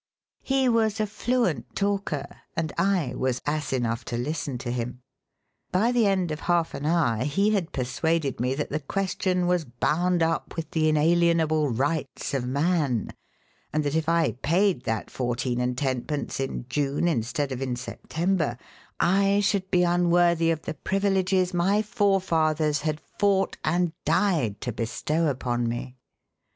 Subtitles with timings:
[0.41, 2.25] He was a fluent talker,
[2.57, 5.03] and I was ass enough to listen to him.
[5.71, 9.63] By the end of half an hour he had persuaded me that the question was
[9.63, 13.11] bound up with the inalienable rights of man,
[13.71, 18.57] and that if I paid that fourteen and tenpence in June instead of in September,
[18.99, 25.27] I should be unworthy of the privileges my forefathers had fought and died to bestow
[25.27, 25.95] upon me.